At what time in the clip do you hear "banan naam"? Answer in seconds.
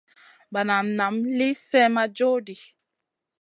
0.53-1.15